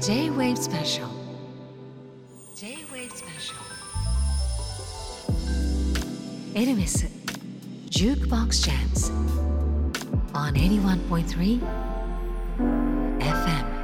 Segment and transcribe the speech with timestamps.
[0.00, 1.08] J-Wave Special.
[2.54, 3.54] J-Wave Special.
[6.54, 7.06] エルメス
[7.90, 9.12] Jukebox Jams.
[10.34, 11.60] On 81.3
[13.18, 13.74] FM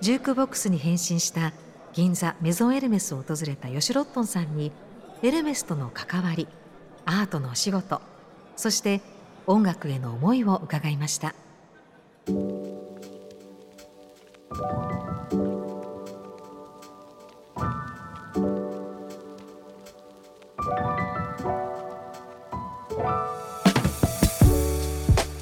[0.00, 1.54] ジュークボックスに変身した
[1.94, 4.70] 銀座メゾンエルメスを訪れたヨシロットンさんに
[5.24, 6.46] エルメスとの関わり
[7.06, 8.02] アートのお仕事
[8.56, 9.00] そして
[9.46, 11.34] 音楽への思いを伺いました「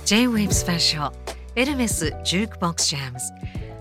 [0.04, 1.16] J-WAVE スペシャル
[1.56, 3.32] エルメスジュークボックスジャムズ」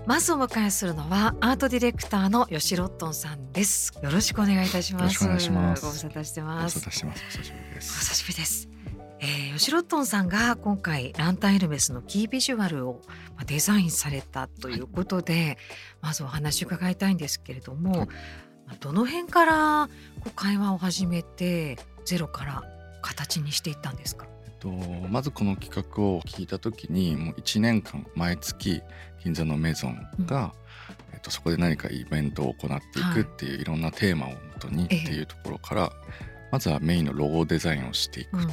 [0.04, 3.92] まずお迎えするのはアートディレクターの吉ロットンさんです。
[4.02, 5.02] よろしくお願いいたします。
[5.02, 5.82] よろしくお願いします。
[5.84, 6.80] ご無沙汰してます。
[6.80, 7.38] ご無沙汰してます。
[7.38, 7.92] お久しぶりです。
[7.92, 8.68] お久しぶりです。
[9.20, 13.00] えー、吉ロットンさんが今回ランタンエルメスのキービジュアルを
[13.46, 15.56] デザインされたということで、はい、
[16.02, 18.08] まずお話伺いたいんですけれども、はい、
[18.80, 19.88] どの辺から
[20.20, 22.64] こう会話を始めてゼロから
[23.02, 24.26] 形にしていったんですか？
[24.62, 28.80] とまずこの企画を聞いた時にもう1年間毎月
[29.24, 30.52] 銀座のメゾンが、
[31.10, 35.92] うん、えっと、そこで何かイベントを行っていくっていう、はい、いろんなテーマをもとにっていうところから、
[36.52, 38.50] まずはメインのロゴデザインをしていく、うんうん、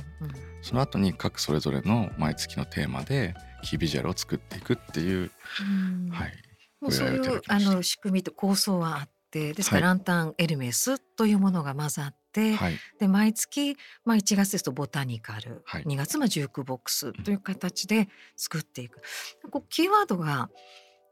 [0.61, 6.33] その後に各それぞれの毎月のテーマでキービジュアルを作っていくっていう、うん、はい
[6.81, 12.18] もうそういうあの仕組みと構想はあってですから、ランタンエルメスというものがまずあって、
[12.55, 19.01] はい、で毎月、まあ、1月ですとボタニカル、はい、2月はジュークボックスという形で作っていく。
[19.49, 20.49] こうキーワードが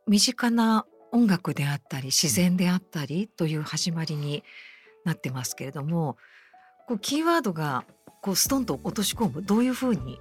[0.08, 4.44] 身近な音楽であったり自然であったりという始まりに
[5.06, 6.18] なってますけれども
[6.88, 7.86] こうキーワードが
[8.22, 10.20] こうストンと落とし込むどういうふうに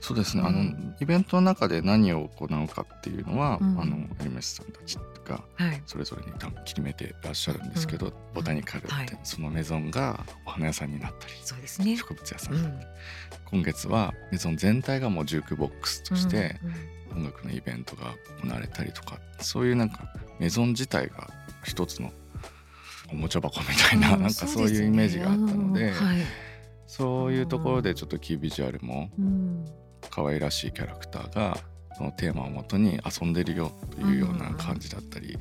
[0.00, 5.42] そうですね、うん、あのイベントの中で何を行うかっていうのは、うん、あのエルメスさんたちが
[5.86, 11.34] それぞれに多分決めてらっしゃるんですけど、うん、ボタニカルって、はい、そのメゾンがお花屋さんになったり。
[11.42, 12.86] そうです、ね、植物屋さんになったり、
[13.50, 16.56] 今月はメゾン全体がもうジュークボックスとして
[17.14, 20.08] 音楽のイベントが行われたりとかそういうなんか
[20.38, 21.28] メゾン自体が
[21.64, 22.10] 一つの
[23.10, 25.92] おもちゃ箱みたいな,、なんかそういうイメージがあったので。
[26.86, 27.42] そうい。
[27.42, 29.10] うところでちょっとキービジュアルも
[30.18, 31.56] 可愛らしいキャラクターが
[31.96, 35.38] そのテーマをもとに遊んでるよというような感じだったり。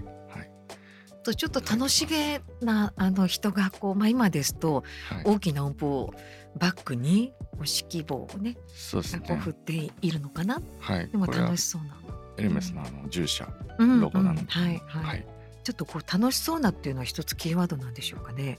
[1.23, 4.85] とちょっと楽しげなあの人がこう、まあ、今ですと
[5.25, 6.13] 大きな音符を
[6.57, 9.23] バックに指揮棒をねそうですね。
[9.27, 11.97] こう振っているのかな、はい、でも楽しそうな。
[12.37, 13.45] エルメスのあの従者
[13.79, 15.27] ロゴなので、はい、はい、
[15.66, 18.57] ちょっとこう楽しそうなっていうのは一つキーワードなんでしょうかね。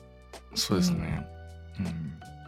[0.55, 1.27] そうですね、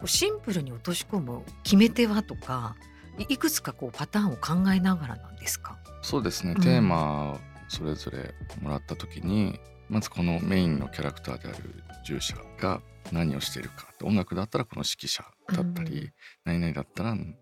[0.01, 2.75] うん、シンプルに落とし込む決め手はとか
[3.17, 5.77] いくつかこうパターンを考えながらなんですか？
[6.01, 15.23] そうですね、うん、テーマそれぞれもらった時にまずこのメインのキャラクターである従者が何をしているか音楽だったらこの指揮者
[15.53, 16.11] だったり、うん、
[16.45, 17.35] 何々だったら何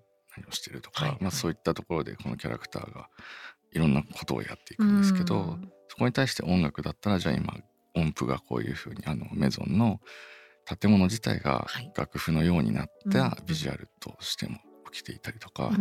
[0.47, 3.09] をしているとか、はいはい、まあ、そういったところでこのキャラクターが
[3.72, 7.53] いろんなことをやっていくんですけど、うん、そこに対して音楽だったらじゃあ今
[7.96, 10.00] 音符がこういうふうにあのメゾンの
[10.66, 14.57] 建物自体が楽譜のようになったビジュアルとしても
[14.91, 15.72] 起きていたりとか、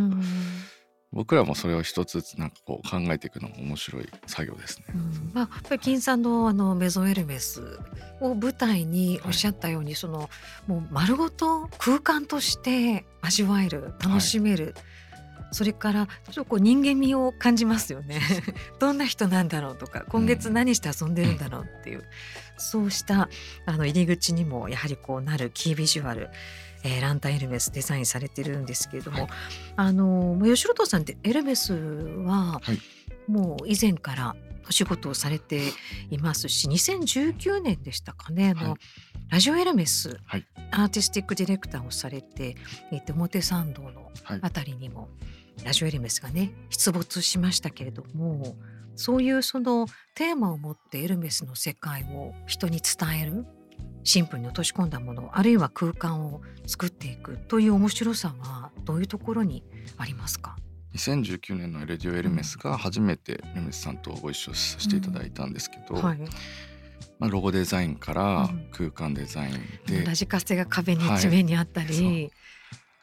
[1.12, 4.84] 僕らもそれを一つずつなんかこう考えていくのも面白い作業ですね。
[4.94, 7.78] うん、まあ、やっぱり金さんのあのメゾンエルメス
[8.20, 10.28] を舞台におっしゃったように、はい、その
[10.66, 14.74] もう丸ごと空間として味わえる楽しめる、はい、
[15.52, 18.20] それからちょっとこう人間味を感じますよね。
[18.78, 22.04] どんな人なんだろうとか今月何して遊んでるんだろうっていう、うん、
[22.58, 23.30] そうした
[23.64, 26.28] あの入り口にもやはりこうなるキービジュアル
[26.84, 29.30] えー、ランタンエルメスデザインされてるんですけれども、はい、
[29.76, 32.60] あの吉本さんってエルメスは
[33.26, 34.36] もう以前から
[34.68, 35.60] お仕事をされて
[36.10, 38.78] いますし2019年でしたかねあの、はい、
[39.30, 42.56] ラジオエルメス、はい、アーティスティックディレクターをされて、
[42.92, 44.12] えー、表参道の
[44.42, 45.08] あたりにも、
[45.64, 48.56] ラジオエルメスがね出没しましたけれども
[48.94, 53.46] そういうそのテーマを持ってエルメスの世界を人に伝える
[54.08, 59.62] シンプルに落とし込んだものあるいは空間を作っていくという面白さはどういうところに
[59.98, 60.56] ありますか
[60.94, 66.18] ？2019年のレディオエルメスが初めてエルメスさんとご一緒させていただいたんですけど、うんはい、
[67.18, 69.52] まあ、ロゴデザインから空間デザイン
[69.86, 72.30] で、うん、ラジカセが壁に一面にあったり、はい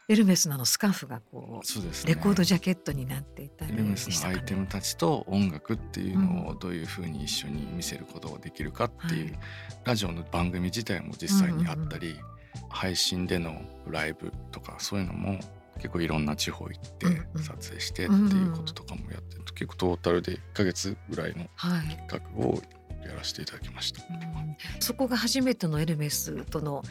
[0.08, 9.40] エルメスののスカーフがこう、ね、レコードジャケットになっていたり、ね、エルメスのアイテムたちと音楽っていうのをどういうふうに一緒に見せることができるかっていう、うん
[9.86, 12.16] ラジオの番組自体も実際にあったり、うん。
[12.16, 15.40] うん、配信でのライブとかそういうのも
[15.76, 17.44] 結構いろんな地方行ってうんうん。
[17.44, 21.88] 撮影してっていうこととかもやってると結構トータルで1ヶ月ぐらいのはい。
[22.08, 22.60] 企画を
[23.06, 24.02] やらせていただきました。
[24.02, 24.58] うん。
[24.80, 26.82] そこが初めてのエルメスとの、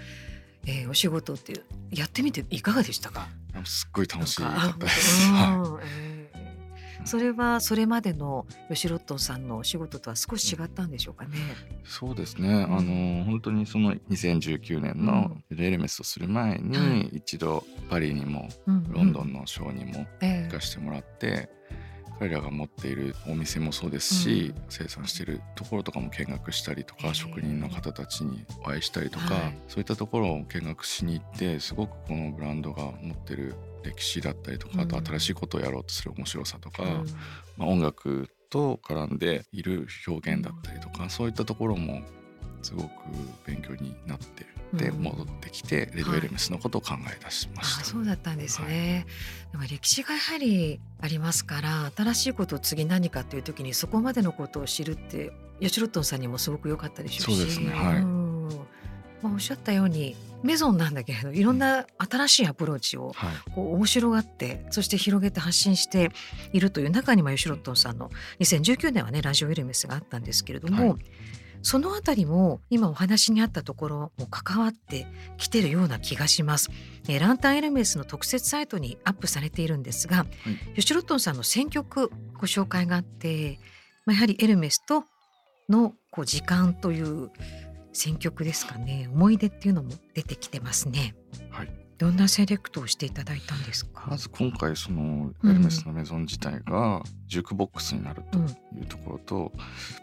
[0.66, 3.28] えーお仕事っていうやってみていかがでしたか？
[3.64, 5.28] すっごい楽しかったです。
[5.30, 7.06] あはうん えー。
[7.06, 11.36] それはそれまでの吉ロットンさんのお仕事とは少し違ったんでしょうかね？
[11.36, 11.40] い、
[11.84, 17.00] そうですね、あの本当にその2019年のエルメスをする前に、はい。
[17.18, 20.44] 一度パリにもうんロンドンのショーにもえ。
[20.50, 21.50] 行かせてもらって、
[22.18, 24.62] 彼らが持っているお店もそうですし、うん。
[24.68, 29.58] 生産しているところとかも見学したりとか、職人の方たちにお会いしたりとか、はい。
[29.68, 36.88] そういったところを見学しに行ってすごくこのブランドが持ってる歴史だったりとか、あとうん新しいことをやろうとする面白さとか、うん。
[37.56, 42.02] まあ、音楽と絡んでいる表現だったりとか、そういったところも
[42.62, 42.90] すごく
[43.46, 45.02] 勉強になってでうん。
[45.02, 47.82] 戻ってきてレディオエルメスのことを考え出しました。
[47.82, 49.06] あそうだったんですね、
[49.52, 57.36] でも歴史がやはりありますから新しいことを次何かという時にそこまでのことを知るって吉ロットンさんにもすごく良かったでしょうし。
[57.36, 58.00] そうですねはい。
[58.00, 58.48] ん。
[59.22, 63.52] まあ、おっしゃったようにメゾンなんだけれどいろんな新しいアプローチをはい。
[63.52, 66.10] こう面白がってそして広げて発信して
[66.52, 68.10] いるという中にも吉ロットンさんの
[68.40, 71.00] 2019年はねラジオエルメスがあったんですけれども、はい
[71.64, 75.06] そのあたりも今お話にあったところも関わって
[75.38, 76.70] きてるような気がします。
[77.08, 80.26] えーランタンエルメスの特設サイトにアップされているんですが、
[80.76, 83.58] 吉ロットンさんの選曲ご紹介があって、
[84.04, 85.04] まあ、やはりエルメスと
[85.70, 87.30] のこう時間という
[87.94, 91.14] 選曲ですかね思い出っていうのも出てきてますね。
[91.50, 94.06] はいどんなセレクトをしていただいたんですか？
[94.08, 98.50] まず今回そのうんエルメスのメゾン自体がジュークボックスになるとうんい
[98.82, 99.52] うところと、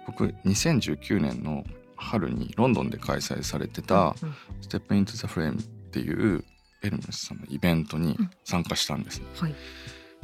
[0.08, 1.64] 僕2019年の
[1.96, 6.44] 春にロンドンで開催されてたうん「Step into the Frame」っていう
[6.82, 9.26] エルメスさんのイベントに参加したんですね。
[9.40, 9.56] はい。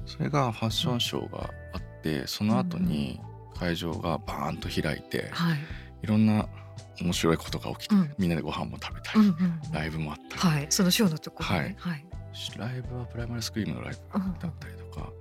[0.06, 3.20] それがファッションショーがあってその後に
[3.60, 5.58] 会場がバーンと開いてはい。
[6.04, 6.48] いろんな
[7.02, 9.62] 面白いことが起きてうんみんなでご飯も食べたりうんうん。
[9.72, 10.68] ライブもあったりはい。
[10.70, 11.76] そのショーのところね。
[11.80, 12.06] はい。
[12.58, 14.00] ライブはプライマルスクリームのライブ
[14.40, 15.12] だったりとか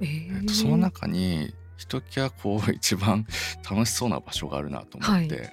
[0.00, 3.26] ええとその中にひときわこう一番
[3.68, 5.52] 楽しそうな場所があるなと思って、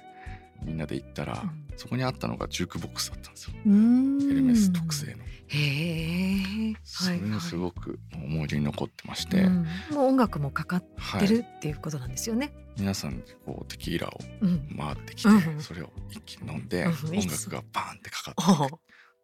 [0.64, 5.24] みんなで行ったら、うんそこにあったのがジュークボックスだったんですよ、エルメス特製の。
[5.48, 6.74] へえ。
[6.84, 12.52] それがすごく思い出に残ってまして、うんもう音楽もかかっはい、てるっていうことなんですよね。
[12.78, 14.76] 皆さんでこうテキーラをうん。
[14.76, 18.76] 回ってきて、うんそれを一気に飲んで、うん音楽がバーンってかかって。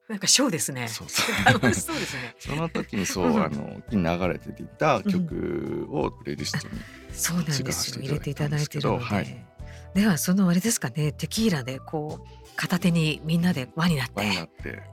[0.09, 0.89] なんかショーですね。
[0.89, 2.35] そうそう楽しそうですね。
[2.41, 6.75] その時にそう、うんあの流れていた曲をプレイリストに、
[7.13, 8.03] そうなんですよ。
[8.03, 9.05] 入れていただいてるので。
[9.05, 9.45] はい
[9.95, 14.23] ではそのあれですかねテキーラでこう片手にみんなで輪になって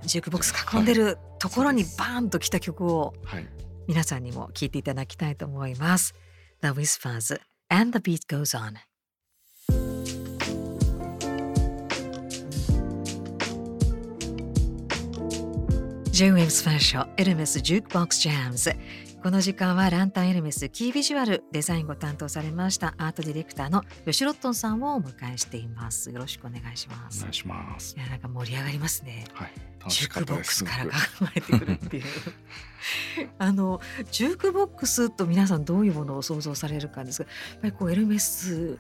[0.04, 3.48] ジュークボックス囲んでるところにバーンと来た曲をはい、
[3.88, 6.14] 皆さんにも聴いていただきたいと思います。
[6.62, 7.40] The Whispers
[7.70, 8.78] and the Beat Goes On.
[16.12, 18.74] J-WAVE SPECIAL HERMES JUKEBOX JAMS
[19.22, 26.12] この時間はランタンエルメスキービジュアルデザインを担当されましたアートディレクターの YOSHIROTTEN さんをお迎えしています。
[26.12, 27.20] よろしくお願いします。
[27.20, 27.96] お願いします。
[27.98, 28.00] い。
[28.00, 29.26] やなんか盛り上がりますね。
[29.34, 30.20] はい、楽ジュー。
[30.20, 32.04] クボックスからすご考えてくるっていう
[33.40, 38.78] あのジュークボックスと皆さんどういうものを想像されるかですがやっぱりこうエルメス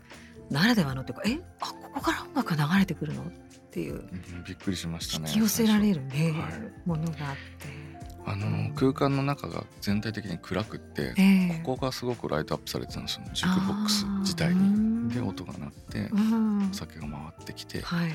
[0.49, 3.23] ならではのというかえあここから音楽が流れてくるの？
[3.23, 3.25] っ
[3.71, 4.03] ていう
[4.47, 5.25] びっくりしましたね。
[5.27, 7.95] 引き寄せられるね、はいものがあって。
[8.27, 11.23] あの空間の中が全体的に暗くって、え
[11.57, 13.31] えここがすごくライトアップされてたんですよね。
[13.33, 14.84] ジュークボックス自体に。
[15.09, 18.11] で音が鳴って、うんお酒が回ってきて、はい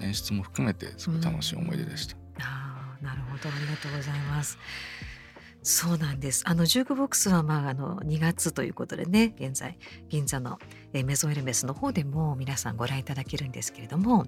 [0.00, 2.16] 演出も含めてすごい楽しい思い出でした。
[2.40, 4.58] ああなるほどありがとうございます。
[5.62, 6.42] そうなんです。
[6.46, 10.58] あのジュークボックスはまああの2月ということでね現在銀座の
[10.94, 14.26] えーメゾンエルメスの方でも皆さんご覧いただけるんですけれども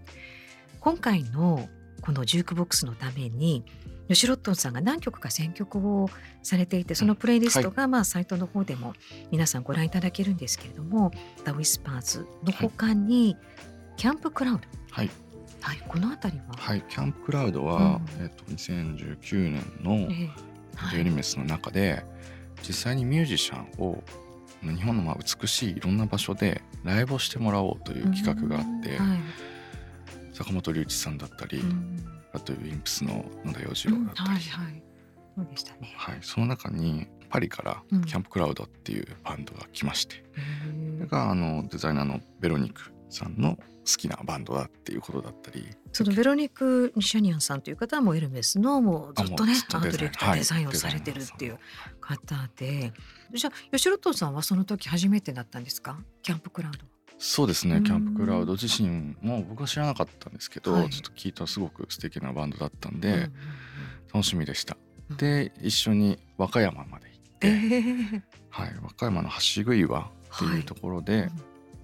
[0.81, 1.69] 今回の
[2.03, 3.65] このジュークボックスのために
[4.09, 6.11] 吉ロットンさんが何曲か選曲を
[6.43, 8.93] されていてそのプレイリストがまあサイトの方でも
[9.31, 11.13] 皆さんご覧いただけるんですけれども
[11.47, 13.37] 「The Whispers」の他に
[13.97, 15.11] 「キャンプクラウド」はい、
[15.61, 18.25] はい、この辺りは、はい、キャンプクラウドは、うん。
[18.25, 20.31] えっと2019年のええ。
[20.91, 22.03] ジュエリメスの中で、
[22.67, 24.03] 実際にミュージシャンを
[24.63, 29.09] 日本のまあ美しいいろんな場所でライブをしてもらおうという企画があって、うん。
[29.09, 29.19] はい
[30.43, 32.05] 坂本龍一さんだったり、うん。
[32.33, 34.83] あとウィンプスの野田洋次郎だったり、はいはい。
[35.37, 35.95] そうでしたね。
[35.97, 38.05] はい、その中にパリからうん。
[38.05, 40.21] キャンプクラウドっていうバンドが来まして、へ
[40.99, 45.67] それーがあのデザイナーのベロニクさんの好きなバンドだっていうことだったり。
[45.93, 51.59] そのベロニック・ニシャニアンさんという方はもうエルメスのもうずっとねアートディレクターデザインをされてるっていう
[52.01, 52.93] 方で、
[53.33, 55.99] じゃあ吉本さんはその時初めてだったんですか？
[56.23, 56.79] キャンプクラウド。
[56.85, 56.92] は。
[57.25, 57.75] そうですうん。
[57.75, 60.91] ねキャンプクラウド自身も僕は知らなかったんですけど、はい。
[60.91, 63.31] ちょっと聞いたらすごく素敵なバンドだったんうんで、
[64.13, 64.77] 楽しみでした。
[65.09, 65.17] うん。
[65.17, 68.23] で一緒に和歌山まで行って、えー。
[68.51, 71.31] はい、和歌山の橋杭岩っていうところでうん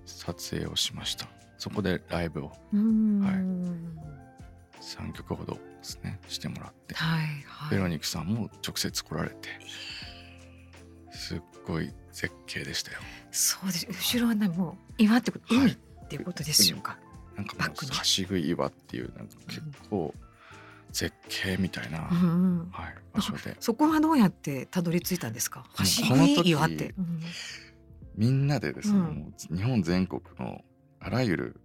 [0.07, 1.28] 撮影をしました。
[1.59, 3.21] そこでライブをうん。
[3.21, 3.35] はい。
[3.35, 4.18] はい
[4.80, 7.71] 3曲ほどですねしてもらって、はいはい。
[7.71, 9.49] ベロニックさんも直接来られて
[11.11, 12.98] すっごい絶景でしたよ。
[13.30, 13.87] そうです。
[13.87, 15.76] 後ろはねもう岩ってことはい海っ
[16.08, 16.98] ていうことでしょうか。
[17.37, 17.92] なんかもうバックに。
[17.92, 20.12] 橋杭岩っていうなんか結構
[20.90, 22.26] 絶景みたいな、うんう
[22.64, 22.68] ん。
[22.72, 23.56] はい、場所で。
[23.60, 25.64] そこはどうやってたどり着いたんですか？
[25.78, 25.87] うん。
[25.87, 26.94] 橋この時岩って。
[26.98, 27.22] うん
[28.16, 29.04] みんなでですね、うん。
[29.04, 30.64] もう日本全国の
[30.98, 31.60] あらゆる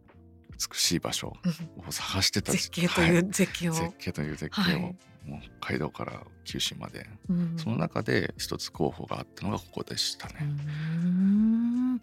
[0.51, 3.73] 美しい場所うんを探してた絶景という絶景を。
[3.73, 4.95] はい絶景という絶景を、はい
[5.25, 10.45] もう北海道から九州まで、うんその中で一つ候補があったのがここでしたね。
[10.45, 11.95] ん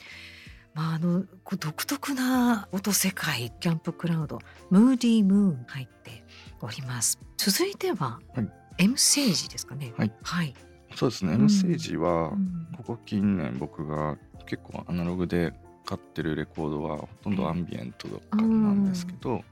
[0.73, 1.25] まああの
[1.59, 4.39] 独特な音世界キャンプクラウド
[4.71, 6.25] ムーディームーン入って
[6.61, 7.19] おります。
[7.37, 9.93] 続いては、はい M セージですかね。
[9.99, 10.13] はい。
[10.23, 10.55] はい。
[10.95, 15.53] そうですね、うん M セージはうんここ近年僕が結構アナログで
[15.85, 19.43] 買ってるレコードはほとんどアンビエントとかなんですけど、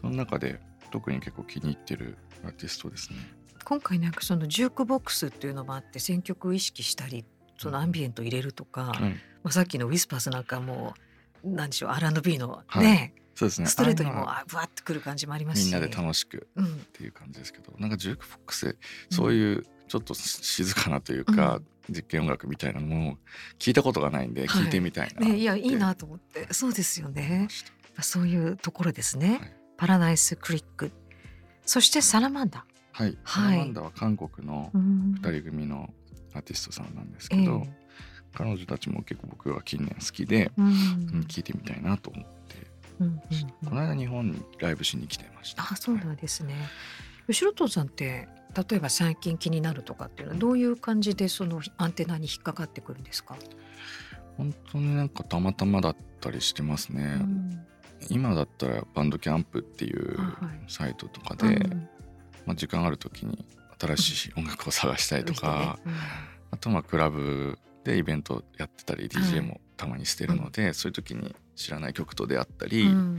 [0.00, 0.60] その中で
[0.90, 3.16] 特に結構気に入ってるアーティストですね。
[3.64, 7.24] 今回なんかそのジュークボックスっていうのもあって選曲を意識したり
[7.58, 9.10] そのアンビエント入れるとか、はい、ま
[9.44, 10.94] あ、さっきのウィスパースなんかも
[11.44, 12.84] うなんでしょう R&B のはい。
[12.84, 13.66] ね、そうですね。
[13.66, 15.64] ストレートにもあぶわってくる感じもありますし。
[15.64, 16.64] みんなで楽しくうん。
[16.64, 18.76] っていう感じですけどなんかジュークボックスで
[19.10, 23.18] そういうちょっと静かなというか、実験音楽みたいなのも
[23.58, 24.64] 聞いたことがないんではい。
[24.64, 26.52] 聞いてみたいなって、ね、いやいいなと思って。
[26.52, 27.48] そうですよね。
[28.00, 29.52] そういうところですね、はい。
[29.76, 30.92] パラダイスクリック
[31.66, 32.64] そしてサラマンダ。
[32.92, 33.16] はい、はい。
[33.26, 35.14] サラマンダは韓国のうん。
[35.20, 35.92] 2人組の
[36.34, 37.70] アーティストさんなんですえけど、え
[38.34, 40.66] 彼女たちも結構僕は近年好きで、うん。
[40.66, 40.72] うん
[41.28, 42.66] 聞いてみたいなと思って、
[43.00, 43.20] うんうんうん。
[43.68, 45.62] この間日本にライブしに来てました。
[45.62, 46.54] あそうなんですね。
[47.28, 48.28] 吉本さんって
[48.70, 53.36] 例えば最近気になるとかっていうのはどういう感じでそのアンテナに引っかかってくるんですか？
[54.36, 57.18] 本当になんかたまたまだったりしてますね。
[57.20, 57.66] うん
[58.08, 60.18] 今だったらバンドキャンプっていう
[60.68, 61.88] サイトとかで、うん
[62.46, 63.44] まあ、時間ある時に
[63.78, 66.06] 新しい音楽を探したりとか、見てね
[66.50, 69.08] あとまあクラブでイベントやってたりはい。
[69.08, 73.18] DJ もたまにしてるので、そういう時に知らない曲と出会ったり、うん。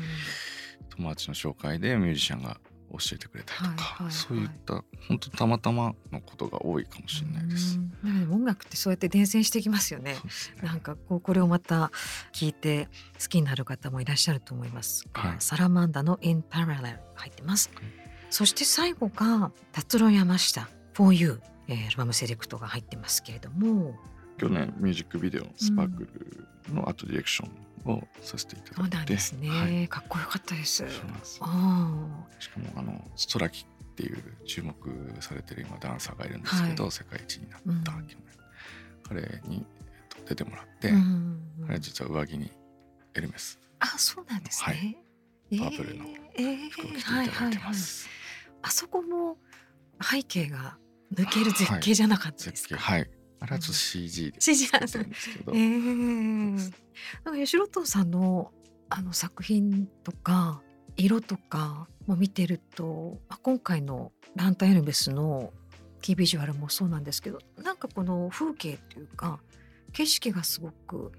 [0.90, 2.58] 友達の紹介でミュージシャンが
[2.92, 4.12] 教えてくれたりとか、はいはいはい。
[4.14, 7.80] そういった本当たまたまのことが多いかもしれないです。
[8.04, 8.14] うん。
[8.14, 10.14] なんか音楽ってそうやって伝染してきますよね。
[10.14, 10.20] ね。
[10.64, 11.92] なんかこうこれをまた
[12.34, 12.88] 聞いて
[13.22, 15.06] 好きになる方もいらっしゃると思います。
[15.14, 15.36] はい。
[15.40, 17.70] サラマンダの In Parallel 入ってます。
[17.74, 17.84] はい。
[18.30, 23.96] そして最後が達郎山下 For You、えーアルバムセレクトが入ってますけれども、
[24.38, 27.52] 去年ミュージックビデオ「スパークル」のアートディレクション
[27.92, 29.88] をさせていたそうだいて、なんですね、はい。
[29.88, 30.84] かっこよかったです。
[30.88, 32.22] しかも
[32.76, 34.76] あのストラキっていう注目
[35.22, 38.06] されてる今ダンサーがいるんですけど、は世界一になった、うん。
[39.04, 42.52] 彼に、えっと、出てもらって、あ、うん彼は実は上着に
[43.16, 43.60] エルメス。
[43.80, 44.74] あ、そうなんですね。
[44.74, 44.98] はい。
[45.52, 46.70] えパープルのえー。
[46.70, 48.08] 服を着ていただいてます。
[48.62, 49.38] あそこも
[50.02, 50.78] 背景が
[51.14, 52.78] 抜ける絶景じゃなかったですか？
[52.78, 58.52] はいあれはちょっと CG で CG 作ったんですけど、ええなんか吉本さんの
[58.90, 60.62] あの作品とか
[60.96, 65.52] 色とかも見てるとあ今回のランタンエルベスの
[66.02, 69.40] キービジュアルもそうなんですけどなんかこの風景っていうか
[69.94, 71.12] 景色がすごく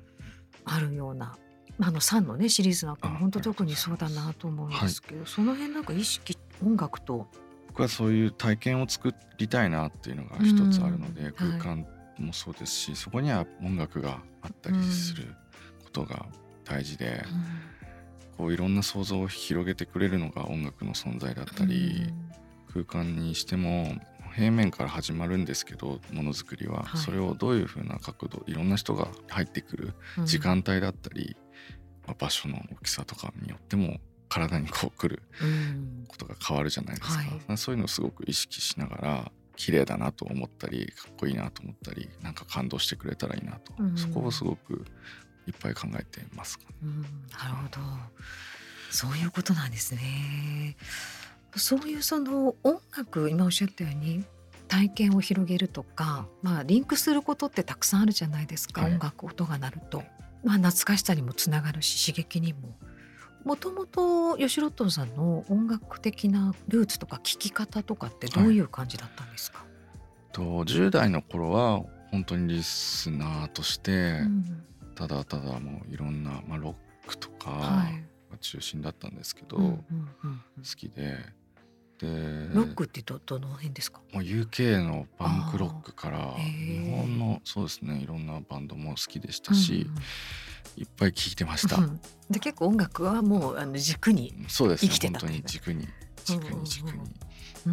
[0.64, 1.37] あるような。
[1.78, 7.28] まああのサンのねシリーズなんかもあ本当特にそうだなと思うんですけど、その辺なんか意識音楽と
[7.68, 11.32] 僕はそういう体験を作りたいなっていうのが一つあるので、うん。
[11.32, 11.87] 空間
[12.22, 15.34] もそうですし、そこには音楽があったりする
[15.84, 16.26] ことが
[16.64, 17.25] 大事で、
[18.37, 22.12] こういろんな想像を広げてくれるのが音楽の存在だったり、
[22.72, 23.96] 空間にしても
[24.34, 27.00] 平面から始まるんですけどものづくりは、はい。
[27.00, 30.26] それをどういうふうな角度いろんな人が入ってくるうん。
[30.26, 31.37] 時間帯だったり、
[32.06, 33.98] まあ場所の大きさとかによっても
[34.28, 36.04] 体にこう来るうん。
[36.06, 37.58] ことが変わるじゃないですか、はい。
[37.58, 44.85] そういうのをすごく意識しながら綺麗だなと思ったりかっこいいなと思ったりなんか感動してくれたらいいなと、うんそこをすごく
[45.49, 46.59] いっぱい考えてます。
[46.83, 47.81] うん、なるほど。
[48.91, 50.77] そういうことなんですね。
[51.57, 54.25] そういうその音楽今おっしゃったように
[54.69, 58.83] 体験を広げるとか、まあリンクすることってたくさんあるじゃないですか。
[58.83, 60.05] はい音楽音が鳴ると。
[60.45, 62.77] まあ、懐かしさにもつながるし刺激にも。
[63.45, 69.64] もともと吉ロットンさんの音楽的なルーツとか聴き方とかってどういう感じだったんですか、
[70.33, 74.64] と10代の頃は本当にリスナーとして、うん。
[74.95, 78.04] ただただもういろんな、まあ、ロックとかはい。
[78.30, 79.78] が中心だったんですけど、好
[80.76, 81.18] きで。
[81.99, 82.07] で
[82.52, 84.00] ロックってどどの辺ですか？
[84.12, 90.02] もう UK のパンクロックから日本のそうですねいろんなバンドも好きでしたし、うんうん
[90.77, 92.00] いっぱい聴いてました、うん。
[92.31, 94.88] で結構音楽はもうあの軸に、そうですね。
[94.91, 95.88] 生きてた本当に軸に
[96.25, 96.93] 軸に軸に、
[97.67, 97.73] うん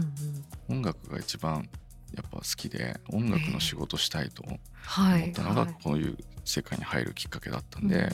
[0.70, 1.70] うん、音楽が一番
[2.15, 8.12] やっぱ好きで音楽の仕事したいと思はいったのがはいこういう世界に入るきっかけだったんで、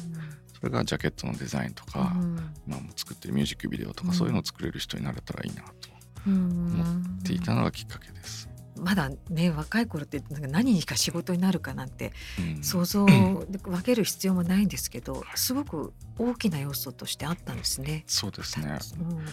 [0.57, 2.53] それがジャケットのデザインとうか、ん。
[2.67, 4.15] 今も作ってるミュージックビデオとか、うん。
[4.15, 5.89] そういうのを作れる人になれたらいいなと
[6.27, 6.33] うん。
[6.33, 8.47] 思っていたのがきっかけです。
[8.81, 12.63] まだね若い頃ってなんか何にか仕事になるかなんてうん。
[12.63, 18.03] 想像で分ける必要もないんですけどすごく大きな要素としてあったんですね。
[18.07, 18.79] そうですね。
[18.99, 19.25] うん。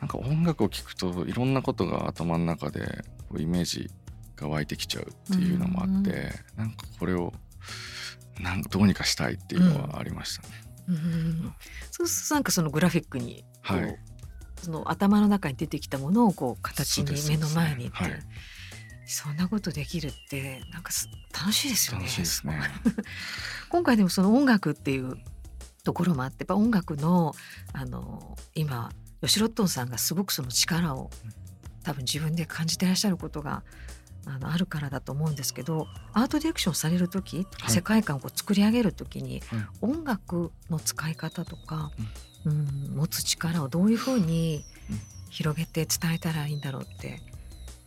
[0.00, 3.04] なんか音楽を聴くといろんなことが頭の中で
[3.36, 3.90] イメージ
[4.36, 6.64] が湧いてきちゃうっていうのもあって、うん。
[6.64, 7.32] なんかこれを
[8.40, 10.48] なんどうにかしたいっていうのはありましたね。
[10.88, 11.54] うん。
[11.90, 13.98] そうするとなんかそのグラフィックにこう、はい。
[14.62, 18.26] その頭の中に出てきたものをこう形に目の前にってそうですね
[19.06, 22.06] そんなことできるってなんかす楽しいですよね。
[22.44, 22.70] ね。
[23.68, 25.18] 今回でもその音楽っていう
[25.82, 27.34] ところもあってやっぱ音楽の
[27.72, 31.10] あの今吉ロットンさんがすごくその力を
[31.82, 33.62] 多分自分で感じてらっしゃることが
[34.26, 37.70] あのあるからだと思うんですけどアートディレクションされる時、はい。
[37.70, 41.90] 世界観をこう作り上げる時に、はい音楽の使い方とか、
[42.44, 45.00] うん持つ力をどういうふうにうん。
[45.34, 47.20] 広げて伝えたらいいんだろうって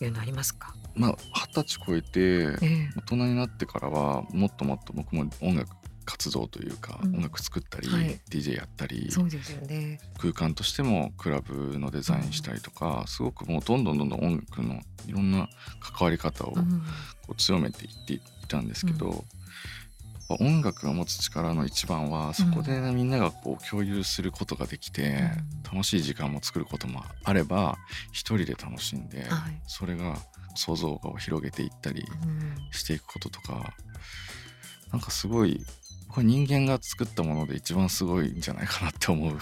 [0.01, 2.89] いうのありますか、まあ二十歳超えてええ。
[2.97, 5.69] 大人になってからはもっともっと僕も音楽
[6.05, 7.15] 活動というか、うん。
[7.17, 8.19] 音楽作ったり、はい。
[8.29, 9.99] DJ やったりそうですよね。
[10.17, 15.49] 空間としてもクラブのデザインしたりとか、すごくもうどんどんどんどん音楽のいろんな
[15.79, 16.61] 関わり方をこ
[17.29, 19.25] う強めていっていたんですけど、
[20.29, 25.73] 音楽が持つ力の一番はそこでみんながこう共有することができて、うん。
[25.73, 27.77] 楽しい時間も作ることもあれば
[28.13, 29.61] 一人で楽しんで、はい。
[29.67, 30.17] それが
[30.57, 32.55] 想像を広げていったりうん。
[32.71, 33.73] していくこととか
[34.91, 35.65] なんかすごい
[36.09, 39.37] これ人間が作ったもので一番すごいんじゃないかなって思う。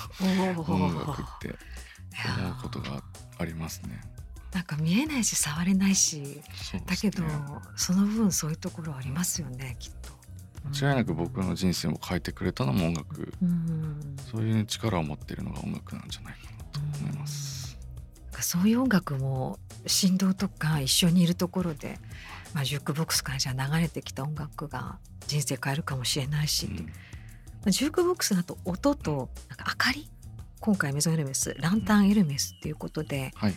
[0.68, 1.56] 音楽って
[2.38, 3.02] 思うことが
[3.38, 4.02] ありますね。
[4.52, 6.44] なんか見えないし触れないしね。
[6.86, 7.24] だけど
[7.76, 10.16] その分そういうところありますよねきっと。
[10.80, 13.34] 間違いなく僕の人生を変えてくれたのも音楽。
[13.42, 14.18] うん。
[14.32, 17.55] そういう力を持っているのが音楽なんじゃないかなと思います。
[18.36, 22.00] かそういう音楽も振動とか一緒にいるところで、
[22.54, 26.76] まあ、ジュークボックスからじゃあ流れてきた音楽が人生変えるかもしれないし、うん。
[26.76, 26.82] ま
[27.68, 30.10] あジュークボックスだと音となんか明かり
[30.60, 33.54] 今回メゾンエルメスランタンエルメスっていうことで、はい。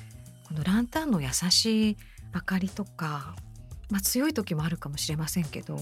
[0.47, 1.97] このランタンの優しい
[2.35, 3.37] 明かりとか、
[3.91, 5.77] まあ、強い時もあるかもしれませんけど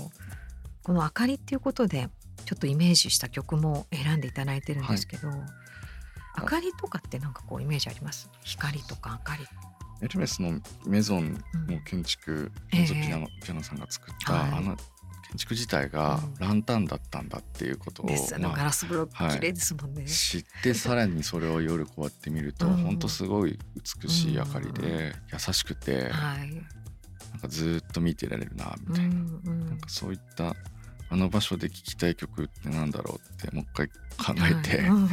[0.82, 2.08] この明かりっていうことで
[2.44, 5.30] ちょっとイメージした曲も選んでいただいてるんですけど、
[6.38, 8.28] 明かりとかってなんかこうイメージあります？
[8.42, 9.46] 光とか明かり。
[10.02, 11.74] エルメスのメゾンうん。
[11.74, 14.52] の建築、ええメゾピアノピアノさんが作った、はい。
[14.52, 14.76] あの
[15.28, 16.46] 建築自体がうん。
[16.46, 20.04] ランタンだったんだっていうことを、ですあのまあガラスブロックはい綺麗ですもんね。
[20.04, 22.76] 知ってさらにそれを夜こうやって見ると、うん。
[22.76, 23.58] ほんとすごい
[24.02, 26.52] 美しい明かりで、優しくて、はい。
[27.32, 29.66] なんかずっと見てられるなみうたいな,、んうん。
[29.66, 30.54] なんかそういった
[31.08, 34.90] あの場所で聴きたい曲ってなんだろうってもう一回考えて、はい。
[34.90, 35.08] うん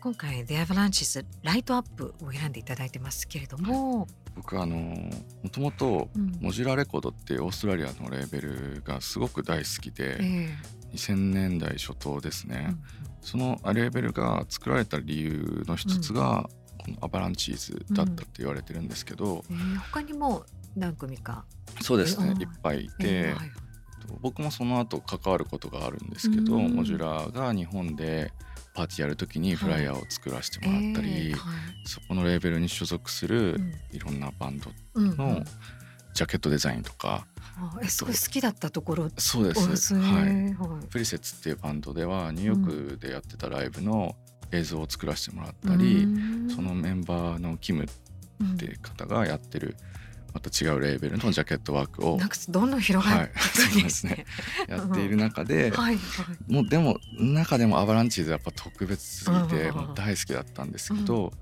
[0.00, 4.06] 今回「The Avalanches Light Up」を選んでいただいてますけれども、
[4.36, 5.10] 僕あのも
[5.50, 6.32] ともとうん。
[6.40, 10.56] Modular Records っていうオーストラリアのレーベルがすごく大好きで、え
[10.94, 12.82] 2000年代初頭ですね、えうん。
[13.20, 20.44] そのレーベルが作られた理由の一つが、このアバランチーズだったって言われてるんですけど、えー他にも
[20.76, 21.44] 何組か？
[21.82, 22.28] そうですね。
[22.28, 23.50] うんいっぱいいて、えーはい
[24.22, 26.74] 僕もその後関わることがあるんですけど、うん。
[26.76, 28.32] モジュラーが日本で
[28.78, 31.34] パーティーやる時にフライヤーを作らせてもらったり、
[31.84, 33.74] そこのレーベルに所属するうん。
[33.90, 35.42] いろんなバンドの
[36.14, 39.10] ジャケットデザインとか、あえすごい好きだったところ。
[39.18, 44.14] そうで、ですすはい、プリセツっていうバンドではニューヨークでやってたライブの
[44.52, 46.06] 映像を作らせてもらったり、う
[46.46, 46.48] ん。
[46.48, 49.74] そのメンバーのキムって方がやってる
[50.32, 53.90] また違うレーベルのジャケットワークをなんかどんどん広がってい。
[53.90, 54.26] すね。
[54.68, 56.52] やっている中で、はいはい。
[56.52, 61.32] もうでも中でもアバランチーズはやっぱ特別すぎて大好きだったんですけど、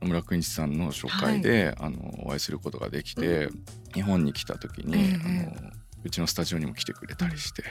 [0.00, 3.48] 野村くんちさんの紹介で、あのお会いすることができて、
[3.94, 5.70] 日本に来た時に、ええあの
[6.04, 7.62] うちのスタジオにも来てくれたりして、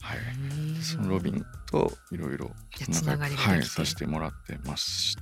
[0.00, 5.16] はい、うんそのロビンといろいろつながはい、させてもらってますし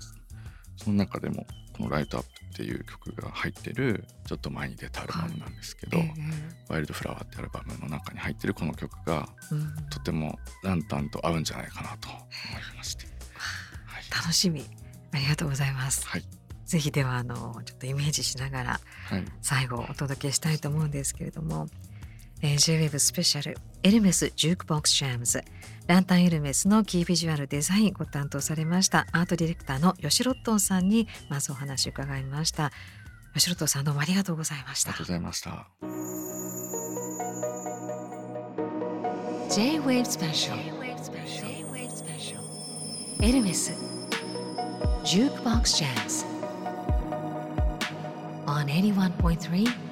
[0.77, 6.23] その中でもこの「ライトアップっていう曲が入ってるちょっと前に出たアルバムなんですけど「ええ
[6.69, 9.75] ワイルドフラワー」ってアルバムの中に入ってるこの曲がうん。
[9.91, 13.07] とてもランタンと合うんじゃないかなと思いまして、
[13.87, 14.05] はい。
[14.11, 14.65] 楽しみ。
[15.13, 16.07] ありがとうございます。
[16.07, 16.25] はい。
[16.65, 19.25] ぜひではあのちょっとイメージしながらはい。
[19.43, 21.69] 最後お届けしたいと思うんですけれども、
[22.41, 25.45] えー、J-WAVE スペシャルエルメスジュークボックスシャムズ
[25.87, 32.73] ランタンエルメスのキービジュアルデザインご担当されましたアートディレクターの吉ロットンさんにまずお話を伺いました
[33.35, 35.67] 吉ロットンさんどうもありがとうございましたありがとうございました。
[39.55, 40.63] J-WAVE スペシャル
[43.23, 43.71] エルメス
[45.05, 46.25] ジュークボックスシャムズ
[48.47, 49.84] on 81.3